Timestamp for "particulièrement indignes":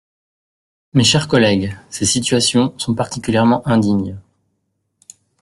2.95-4.17